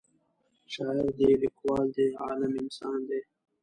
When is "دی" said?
1.17-1.29, 1.95-2.05, 3.09-3.19